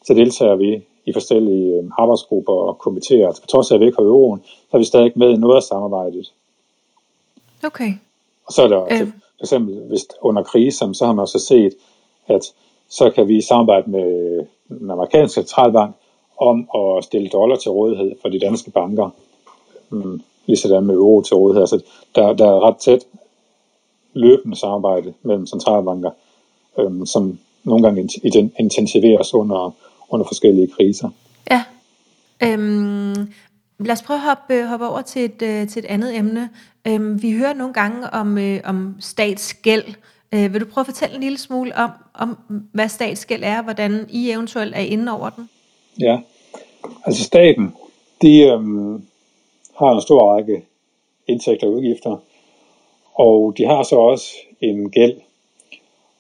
[0.07, 3.27] så deltager vi i forskellige øhm, arbejdsgrupper og komitéer.
[3.27, 5.37] Altså, på trods af, at vi ikke har euroen, så er vi stadig med i
[5.37, 6.33] noget af samarbejdet.
[7.64, 7.93] Okay.
[8.47, 8.99] Og så er der øh.
[8.99, 11.73] for eksempel, hvis under krisen, så har man også set,
[12.27, 12.53] at
[12.88, 15.97] så kan vi samarbejde med den amerikanske centralbank
[16.40, 19.11] om at stille dollar til rådighed for de danske banker,
[19.90, 21.62] mm, ligesom med euro til rådighed.
[21.62, 21.83] Altså,
[22.14, 23.07] der, der er ret tæt
[24.12, 26.11] løbende samarbejde mellem centralbanker,
[26.79, 28.09] øhm, som nogle gange
[28.59, 29.74] intensiveres under,
[30.11, 31.11] under forskellige kriser.
[31.51, 31.64] Ja.
[32.42, 33.33] Øhm,
[33.79, 36.51] lad os prøve at hoppe, hoppe over til et, øh, til et andet emne.
[36.87, 39.85] Øhm, vi hører nogle gange om, øh, om statsgæld.
[40.35, 42.38] Øh, vil du prøve at fortælle en lille smule om, om,
[42.72, 45.48] hvad statsgæld er, hvordan I eventuelt er inde over den?
[45.99, 46.19] Ja,
[47.07, 47.75] altså staten,
[48.23, 49.07] de øhm,
[49.75, 50.65] har en stor række
[51.27, 52.17] indtægter og udgifter,
[53.15, 55.21] og de har så også en gæld.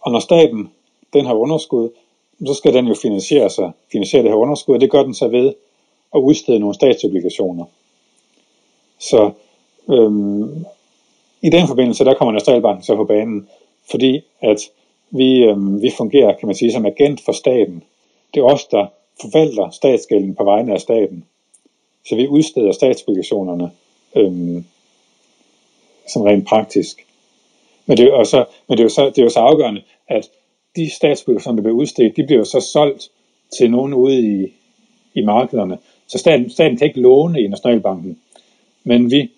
[0.00, 0.70] Og når staten
[1.12, 1.90] den har underskud,
[2.46, 5.28] så skal den jo finansiere sig, finansiere det her underskud, og det gør den så
[5.28, 5.54] ved
[6.14, 7.64] at udstede nogle statsobligationer.
[8.98, 9.30] Så
[9.90, 10.64] øhm,
[11.42, 13.48] i den forbindelse, der kommer Nationalbanken så på banen,
[13.90, 14.70] fordi at
[15.10, 17.82] vi, øhm, vi fungerer, kan man sige, som agent for staten.
[18.34, 18.86] Det er os, der
[19.20, 21.24] forvalter statsgælden på vegne af staten.
[22.06, 23.70] Så vi udsteder statsobligationerne
[24.16, 24.64] øhm,
[26.12, 27.06] som rent praktisk.
[27.86, 30.30] Men det, og så, men det, er jo så, det er jo så afgørende, at
[30.76, 33.10] de statsobligationer, der bliver udstedt, de bliver jo så solgt
[33.58, 34.52] til nogen ude i,
[35.14, 35.78] i markederne.
[36.06, 38.18] Så staten, staten kan ikke låne i Nationalbanken,
[38.84, 39.30] men vi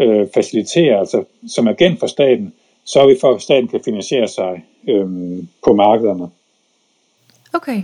[0.00, 4.28] øh, faciliterer, altså som agent for staten, så er vi for, at staten kan finansiere
[4.28, 5.08] sig øh,
[5.64, 6.30] på markederne.
[7.52, 7.82] Okay.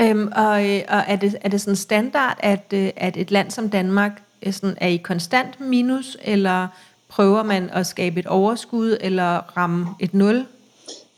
[0.00, 3.50] Øhm, og øh, og er, det, er det sådan standard, at, øh, at et land
[3.50, 6.68] som Danmark er, sådan, er i konstant minus, eller
[7.08, 10.46] prøver man at skabe et overskud, eller ramme et nul?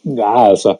[0.05, 0.77] Ja, altså,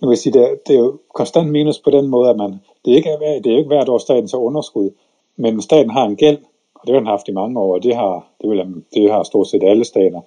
[0.00, 2.60] jeg vil sige, det er, det er jo konstant minus på den måde, at man,
[2.84, 3.10] det er ikke,
[3.44, 4.90] det er ikke hvert år staten så underskud,
[5.36, 6.38] men staten har en gæld,
[6.74, 9.22] og det har den haft i mange år, og det har, det vil, det har
[9.22, 10.20] stort set alle stater.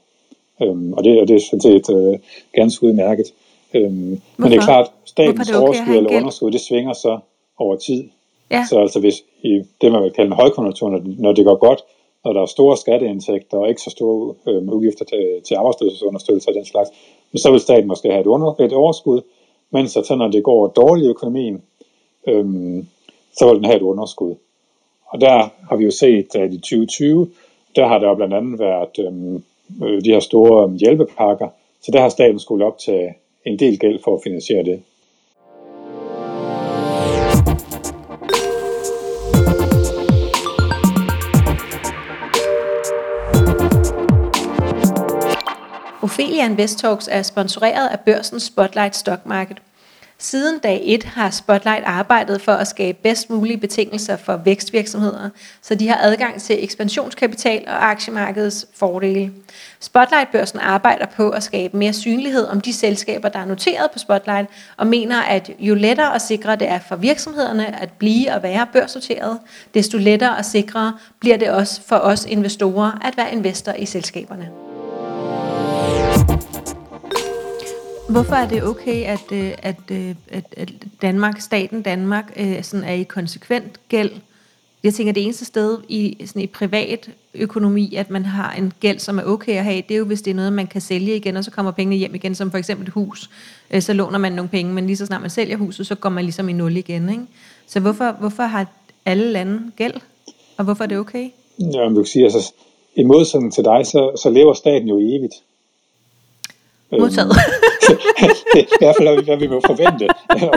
[0.62, 2.20] Øhm, og, det, og det er sådan set øh,
[2.54, 3.26] ganske udmærket.
[3.74, 7.20] Øhm, men det er klart, statens det okay overskud eller underskud, det svinger så
[7.58, 8.10] over tid.
[8.52, 8.66] Ja.
[8.70, 11.84] Så altså hvis i det, man vil kalde en højkonjunktur, når, når det går godt,
[12.24, 16.56] når der er store skatteindtægter og ikke så store øh, udgifter til, til arbejdsløshedsunderstøttelse og
[16.56, 16.90] den slags,
[17.36, 19.22] så vil staten måske have et, under, et overskud,
[19.72, 21.64] mens så når det går dårligt i økonomien,
[22.28, 22.88] øhm,
[23.38, 24.36] så vil den have et underskud.
[25.06, 27.30] Og der har vi jo set, at i 2020,
[27.76, 29.44] der har der blandt andet været øhm,
[29.84, 31.48] øh, de her store øhm, hjælpepakker,
[31.82, 33.10] så der har staten skulle op til
[33.46, 34.84] en del gæld for at finansiere det.
[46.02, 49.62] Ophelia Invest Talks er sponsoreret af børsens Spotlight Stock Market.
[50.22, 55.30] Siden dag 1 har Spotlight arbejdet for at skabe bedst mulige betingelser for vækstvirksomheder,
[55.62, 59.32] så de har adgang til ekspansionskapital og aktiemarkedets fordele.
[59.80, 64.50] Spotlight-børsen arbejder på at skabe mere synlighed om de selskaber, der er noteret på Spotlight,
[64.78, 68.68] og mener, at jo lettere og sikre det er for virksomhederne at blive og være
[68.74, 69.40] børsnoteret,
[69.74, 74.69] desto lettere og sikrere bliver det også for os investorer at være investor i selskaberne.
[78.10, 82.84] Hvorfor er det okay, at, øh, at, øh, at, at Danmark, staten Danmark, øh, sådan
[82.84, 84.12] er i konsekvent gæld?
[84.84, 89.00] Jeg tænker, det eneste sted i, sådan i privat økonomi, at man har en gæld,
[89.00, 91.16] som er okay at have, det er jo, hvis det er noget, man kan sælge
[91.16, 93.30] igen, og så kommer pengene hjem igen, som for eksempel et hus.
[93.80, 96.24] Så låner man nogle penge, men lige så snart man sælger huset, så går man
[96.24, 97.10] ligesom i nul igen.
[97.10, 97.24] Ikke?
[97.68, 98.66] Så hvorfor, hvorfor har
[99.06, 99.94] alle lande gæld?
[100.58, 101.30] Og hvorfor er det okay?
[101.60, 102.54] Ja, du kan sige, altså,
[102.96, 105.34] i modsætning til dig, så, så lever staten jo evigt.
[106.92, 107.32] Modtaget.
[108.54, 110.06] det er i hvert fald, hvad vi må forvente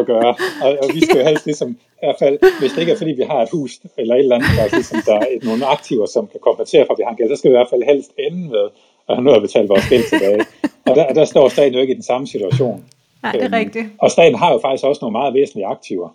[0.00, 0.34] at gøre.
[0.64, 3.12] Og, og vi skal jo helst ligesom, i hvert fald, hvis det ikke er fordi,
[3.12, 6.26] vi har et hus eller et eller andet, der, ligesom, der er nogle aktiver, som
[6.26, 8.10] kan kompensere for, at vi har en gæld, så skal vi i hvert fald helst
[8.18, 8.66] ende med
[9.08, 10.40] at have noget at betale vores gæld tilbage.
[10.86, 12.84] Og der, der står staten jo ikke i den samme situation.
[13.22, 13.86] Nej, det er øhm, rigtigt.
[13.98, 16.08] Og staten har jo faktisk også nogle meget væsentlige aktiver.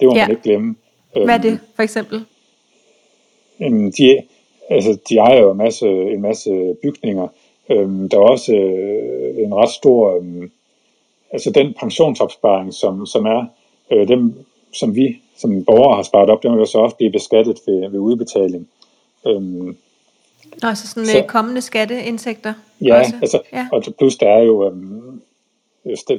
[0.00, 0.22] Det må ja.
[0.22, 0.76] man ikke glemme.
[1.12, 2.24] Hvad er det øhm, for eksempel?
[3.98, 4.22] De,
[4.70, 7.28] altså, de ejer jo en masse, en masse bygninger,
[7.70, 10.48] Øhm, der er også øh, en ret stor, øh,
[11.32, 13.46] altså den pensionsopsparing, som, som er
[13.92, 14.34] øh, dem,
[14.72, 17.90] som vi som borgere har sparet op, den vil jo så også blive beskattet ved,
[17.90, 18.68] ved udbetaling.
[19.26, 19.76] Øhm,
[20.62, 22.54] altså sådan så, øh, kommende skatteindtægter?
[22.80, 23.14] Ja, også.
[23.20, 23.68] altså, ja.
[23.72, 25.22] og plus der er jo øhm,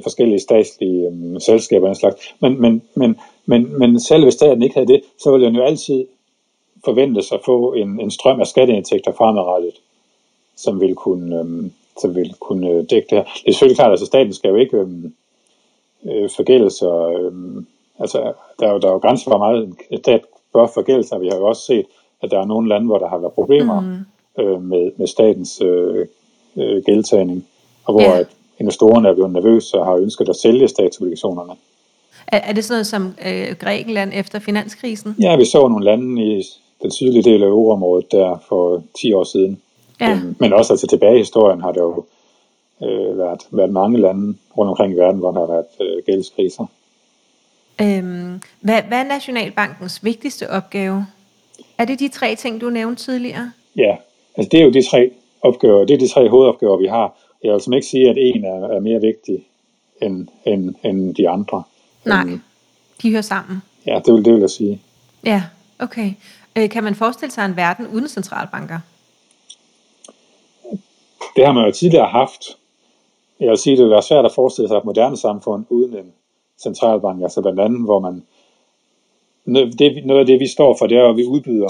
[0.02, 2.34] forskellige statslige øhm, selskaber og slags.
[2.40, 5.62] Men, men, men, men, men selv hvis staten ikke havde det, så ville den jo
[5.62, 6.06] altid
[6.84, 9.74] forventes at få en, en strøm af skatteindtægter fremadrettet
[10.58, 13.24] som vil kunne, øhm, som vil kunne øh, dække det her.
[13.24, 15.14] Det er selvfølgelig klart, at altså, staten skal jo ikke øhm,
[16.06, 16.96] øh, forgælde sig.
[17.20, 17.66] Øhm,
[17.98, 21.20] altså, der er, jo, der er jo grænser for meget stat bør forgælde sig.
[21.20, 21.86] Vi har jo også set,
[22.22, 24.42] at der er nogle lande, hvor der har været problemer mm.
[24.42, 26.06] øh, med, med statens øh,
[26.56, 27.46] øh, gældtagning,
[27.84, 28.18] og hvor yeah.
[28.18, 28.26] at
[28.60, 31.52] investorerne er blevet nervøse og har ønsket at sælge statsobligationerne.
[32.26, 35.16] Er, er det sådan noget som øh, Grækenland efter finanskrisen?
[35.20, 36.42] Ja, vi så nogle lande i
[36.82, 39.60] den sydlige del af euroområdet der for 10 år siden,
[40.00, 40.10] Ja.
[40.10, 42.04] Øhm, men også altså tilbage i historien har der jo
[42.82, 46.66] øh, været, været mange lande rundt omkring i verden, hvor der har været øh, gældskriser.
[47.80, 51.06] Øhm, hvad, hvad er Nationalbankens vigtigste opgave?
[51.78, 53.52] Er det de tre ting, du nævnte tidligere?
[53.76, 53.96] Ja,
[54.36, 55.10] altså det er jo de tre
[55.42, 57.16] opgaver, det er de tre hovedopgaver, vi har.
[57.42, 59.46] Jeg vil altså ikke sige, at en er, er mere vigtig
[60.02, 61.62] end, end, end de andre.
[62.04, 62.40] Nej, øhm,
[63.02, 63.62] de hører sammen.
[63.86, 64.80] Ja, det vil, det vil jeg sige.
[65.24, 65.42] Ja,
[65.78, 66.12] okay.
[66.56, 68.78] Øh, kan man forestille sig en verden uden centralbanker?
[71.36, 72.56] Det har man jo tidligere haft.
[73.40, 76.12] Jeg vil sige, det vil være svært at forestille sig et moderne samfund uden en
[76.62, 78.22] centralbank, altså blandt andet, hvor man
[79.54, 81.68] det, noget af det, vi står for, det er, at vi udbyder.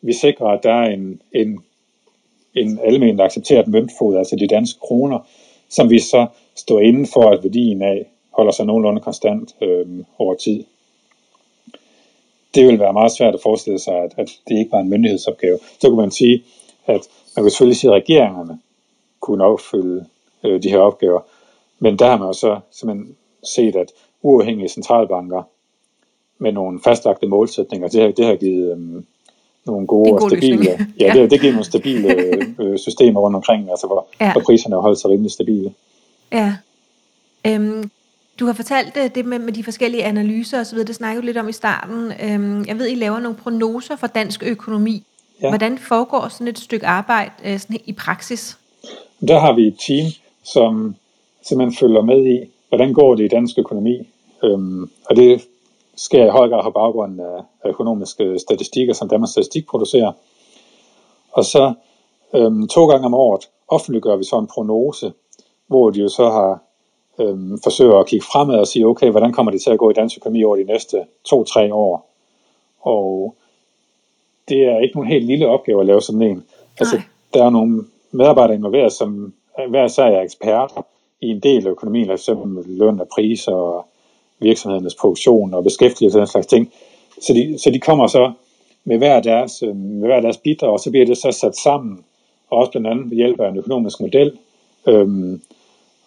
[0.00, 1.64] Vi sikrer, at der er en, en,
[2.54, 5.18] en almindelig accepteret møntfod, altså de danske kroner,
[5.68, 9.86] som vi så står inden for, at værdien af holder sig nogenlunde konstant øh,
[10.18, 10.64] over tid.
[12.54, 15.58] Det vil være meget svært at forestille sig, at, at det ikke var en myndighedsopgave.
[15.80, 16.44] Så kunne man sige,
[16.86, 17.00] at
[17.36, 18.58] man kan selvfølgelig sige, at regeringerne
[19.26, 20.06] kunne opfylde
[20.44, 21.20] øh, de her opgaver,
[21.78, 25.42] men der har man jo så simpelthen set, at uafhængige centralbanker
[26.38, 29.06] med nogle fastlagte målsætninger, det har, det har givet øhm,
[29.66, 32.08] nogle gode og stabile, ja, det, det giver nogle stabile
[32.60, 34.32] øh, systemer rundt omkring, altså hvor, ja.
[34.32, 35.74] hvor priserne har holdt sig rimelig stabile.
[36.32, 36.56] Ja.
[37.46, 37.90] Øhm,
[38.40, 41.36] du har fortalt øh, det med, med de forskellige analyser osv., det snakkede du lidt
[41.36, 42.12] om i starten.
[42.22, 45.02] Øhm, jeg ved, I laver nogle prognoser for dansk økonomi.
[45.42, 45.48] Ja.
[45.48, 48.58] Hvordan foregår sådan et stykke arbejde øh, sådan i praksis?
[49.28, 50.06] Der har vi et team,
[50.44, 50.96] som
[51.42, 54.08] simpelthen følger med i, hvordan går det i dansk økonomi.
[54.44, 55.42] Øhm, og det
[55.96, 60.12] sker i høj grad på baggrund af økonomiske statistikker, som Danmarks Statistik producerer.
[61.32, 61.74] Og så
[62.34, 65.12] øhm, to gange om året offentliggør vi så en prognose,
[65.66, 66.62] hvor de jo så har
[67.18, 69.94] øhm, forsøger at kigge fremad og sige, okay, hvordan kommer det til at gå i
[69.94, 72.10] dansk økonomi over de næste to-tre år?
[72.80, 73.34] Og
[74.48, 76.44] det er ikke nogen helt lille opgave at lave sådan en.
[76.80, 77.00] Altså,
[77.34, 77.84] der er nogle
[78.16, 79.34] medarbejdere involveret, som
[79.68, 80.86] hver sag er eksperter
[81.20, 82.28] i en del af økonomien, f.eks.
[82.66, 83.86] løn og priser og
[84.38, 86.72] virksomhedernes produktion og beskæftigelse og den slags ting.
[87.20, 88.32] Så de, så de kommer så
[88.84, 92.04] med hver, deres, øh, med hver deres bidrag, og så bliver det så sat sammen,
[92.50, 94.38] og også blandt andet ved hjælp af en økonomisk model.
[94.86, 95.42] Øhm,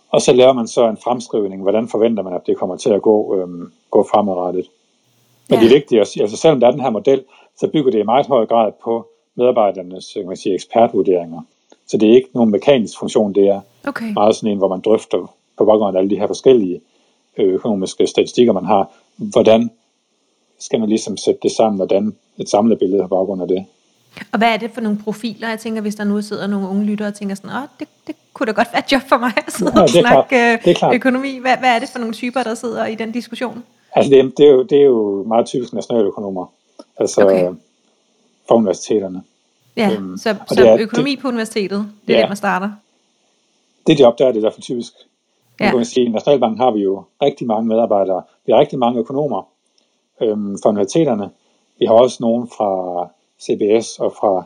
[0.10, 3.02] og så laver man så en fremskrivning, hvordan forventer man, at det kommer til at
[3.02, 4.66] gå, øhm, gå fremadrettet.
[5.50, 5.64] Men ja.
[5.64, 7.24] det er vigtigt altså selvom der er den her model,
[7.60, 11.42] så bygger det i meget høj grad på medarbejdernes kan man sige, ekspertvurderinger.
[11.90, 14.14] Så det er ikke nogen mekanisk funktion, det er okay.
[14.14, 16.82] meget sådan en, hvor man drøfter på baggrund af alle de her forskellige
[17.38, 19.70] øh, økonomiske statistikker, man har, hvordan
[20.60, 23.66] skal man ligesom sætte det sammen, hvordan et samlet billede på baggrund af det.
[24.32, 25.50] Og hvad er det for nogle profiler?
[25.50, 28.16] Jeg tænker, hvis der nu sidder nogle unge lyttere og tænker sådan, åh, det, det
[28.34, 30.96] kunne da godt være et job for mig at sidde ja, og snakke klart.
[30.96, 31.38] økonomi.
[31.42, 33.64] Hvad, hvad er det for nogle typer, der sidder i den diskussion?
[33.96, 36.46] Altså, det, det, er, jo, det er jo meget typisk nationaløkonomer.
[36.98, 37.50] Altså, okay.
[38.48, 39.24] for universiteterne.
[39.80, 42.72] Ja, øhm, så, så er, økonomi det, på universitetet, det er ja, der, man starter?
[43.88, 44.94] Det job, der er det derfor typisk.
[45.60, 45.66] Ja.
[45.66, 48.22] kan man sige, i Nationalbanken har vi jo rigtig mange medarbejdere.
[48.46, 49.48] Vi har rigtig mange økonomer
[50.22, 51.30] øhm, fra universiteterne.
[51.80, 53.08] Vi har også nogen fra
[53.42, 54.44] CBS og fra,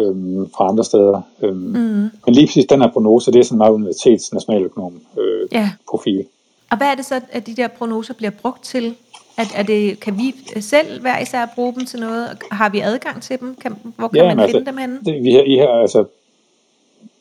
[0.00, 1.22] øhm, fra andre steder.
[1.42, 2.10] Øhm, mm.
[2.26, 5.70] Men lige præcis den her prognose, det er sådan meget universitets nationaløkonom øh, ja.
[5.88, 6.26] profil.
[6.70, 8.96] Og hvad er det så, at de der prognoser bliver brugt til?
[9.38, 12.38] At, er det, kan vi selv hver især bruge dem til noget?
[12.50, 13.54] Har vi adgang til dem?
[13.54, 15.00] Kan, hvor kan ja, man finde altså, dem henne?
[15.04, 16.04] Det, vi, har, I har, altså,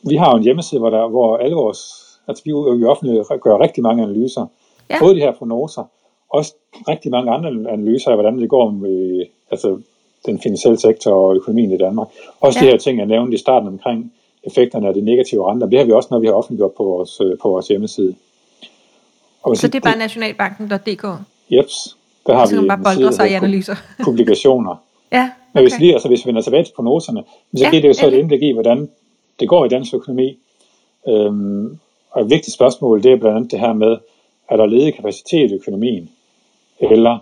[0.09, 1.79] vi har jo en hjemmeside, hvor, der, hvor alle vores,
[2.27, 4.45] altså vi, vi offentligt gør rigtig mange analyser.
[4.89, 4.99] Ja.
[4.99, 5.83] Både de her prognoser,
[6.29, 6.53] også
[6.87, 9.79] rigtig mange andre analyser af, hvordan det går med altså,
[10.25, 12.07] den finansielle sektor og økonomien i Danmark.
[12.39, 12.65] Også ja.
[12.65, 15.85] de her ting, jeg nævnte i starten omkring effekterne af de negative renter, det har
[15.85, 18.15] vi også, når vi har offentliggjort på vores, på vores hjemmeside.
[19.43, 21.05] Og så det er bare nationalbanken.dk?
[21.49, 21.96] Jeps.
[22.27, 23.75] Der har så vi bare boldre sig i analyser.
[24.05, 24.75] publikationer.
[25.11, 25.31] ja, okay.
[25.53, 27.23] Men hvis, lige, altså, hvis vi vender tilbage til prognoserne,
[27.55, 28.89] så ja, giver det jo så et indblik i, hvordan
[29.39, 30.37] det går i dansk økonomi.
[31.07, 31.79] Øhm,
[32.11, 33.97] og et vigtigt spørgsmål, det er blandt andet det her med,
[34.49, 36.09] er der ledig kapacitet i økonomien?
[36.79, 37.17] Eller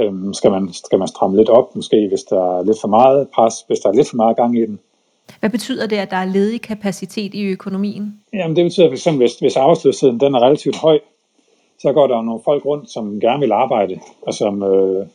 [0.00, 3.28] øhm, skal, man, skal man stramme lidt op, måske hvis der er lidt for meget
[3.28, 4.78] pres, hvis der er lidt for meget gang i den?
[5.40, 8.20] Hvad betyder det, at der er ledig kapacitet i økonomien?
[8.32, 10.98] Jamen det betyder fx, hvis, hvis arbejdsløsheden den er relativt høj,
[11.78, 15.06] så går der nogle folk rundt, som gerne vil arbejde, og som øh,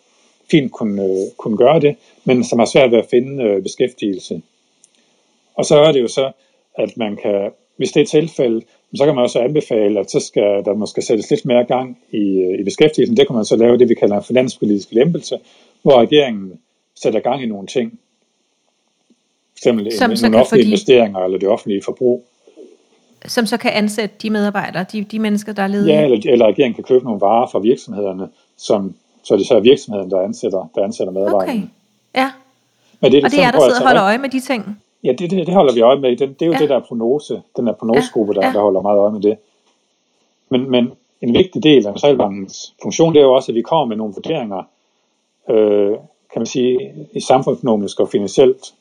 [0.52, 1.96] fint kunne, øh, kunne gøre det,
[2.26, 4.42] men som har svært ved at finde øh, beskæftigelse.
[5.56, 6.32] Og så er det jo så,
[6.76, 8.62] at man kan, hvis det er tilfælde,
[8.96, 12.18] så kan man også anbefale, at så skal der måske sættes lidt mere gang i,
[12.18, 13.18] øh, i beskæftigelsen.
[13.18, 15.40] Det kan man så lave det, vi kalder en finanspolitisk lempelse,
[15.82, 16.60] hvor regeringen
[16.96, 18.00] sætter gang i nogle ting.
[19.52, 20.70] For eksempel som nogle offentlige de...
[20.70, 22.26] investeringer eller det offentlige forbrug
[23.30, 25.96] som så kan ansætte de medarbejdere, de, de mennesker, der er ledige?
[25.96, 29.60] Ja, eller, eller regeringen kan købe nogle varer fra virksomhederne, som, så er det så
[29.60, 31.60] virksomheden, der ansætter, der ansætter medarbejderne.
[31.60, 31.68] Okay,
[32.16, 32.32] ja.
[33.02, 34.82] Men det er det, og det er der sidder og holder øje med de ting?
[35.04, 36.10] Ja, det, det, det holder vi øje med.
[36.10, 36.60] Det, det er jo ja.
[36.60, 38.54] det der prognose, den der prognosegruppe, der, ja.
[38.54, 39.38] der holder meget øje med det.
[40.50, 43.86] Men, men en vigtig del af Nationalbankens funktion, det er jo også, at vi kommer
[43.86, 44.64] med nogle vurderinger,
[45.50, 45.92] øh,
[46.34, 48.74] kan man sige, i samfundsøkonomisk og finansielt,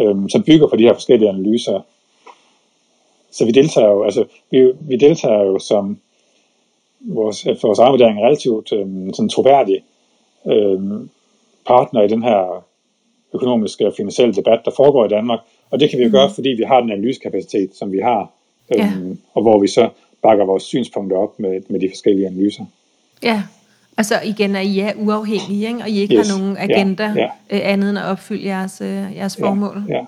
[0.00, 1.80] øh, som bygger på de her forskellige analyser,
[3.30, 5.98] så vi deltager jo, altså, vi, vi deltager jo som
[7.00, 9.84] vores, for vores vurdering relativt øh, sådan troværdig
[10.46, 10.80] øh,
[11.66, 12.64] partner i den her
[13.34, 15.40] økonomiske og finansielle debat, der foregår i Danmark.
[15.70, 16.12] Og det kan vi jo mm.
[16.12, 18.30] gøre, fordi vi har den analysekapacitet, som vi har,
[18.74, 18.92] øh, ja.
[19.34, 19.88] og hvor vi så
[20.22, 22.64] bakker vores synspunkter op med, med de forskellige analyser.
[23.22, 23.42] Ja,
[23.96, 25.80] Og så igen, at I er uafhængige, ikke?
[25.82, 26.30] og I ikke Yes.
[26.30, 27.28] har nogen agenda Ja, ja.
[27.50, 29.82] øh, andet end at opfylde jeres, øh, jeres formål.
[29.88, 30.04] Ja, ja.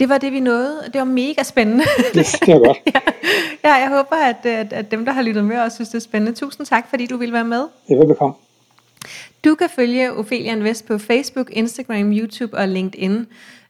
[0.00, 0.82] Det var det, vi nåede.
[0.92, 1.84] Det var mega spændende.
[2.14, 2.78] Det, det er godt.
[3.64, 6.00] ja, jeg håber, at, at, at dem, der har lyttet med, også synes, det er
[6.00, 6.38] spændende.
[6.38, 7.60] Tusind tak, fordi du ville være med.
[7.60, 8.34] Er velbekomme.
[9.44, 13.26] Du kan følge Ophelia Invest på Facebook, Instagram, YouTube og LinkedIn.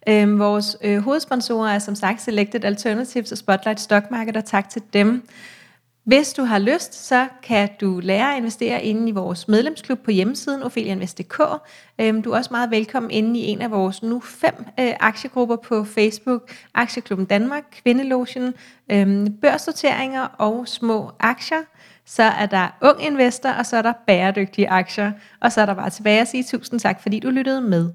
[0.09, 4.71] Øhm, vores øh, hovedsponsorer er som sagt Selected Alternatives og Spotlight Stock Market, og tak
[4.71, 5.23] til dem.
[6.05, 10.11] Hvis du har lyst, så kan du lære at investere inde i vores medlemsklub på
[10.11, 11.41] hjemmesiden ofelianvest.dk.
[12.01, 15.57] Øhm, du er også meget velkommen inde i en af vores nu fem øh, aktiegrupper
[15.57, 16.51] på Facebook.
[16.75, 18.55] Aktieklubben Danmark, Kvindelogen,
[18.93, 21.63] øhm, børsnoteringer og små aktier.
[22.07, 25.13] Så er der ung investor, og så er der bæredygtige aktier.
[25.41, 27.91] Og så er der bare tilbage at sige tusind tak, fordi du lyttede med.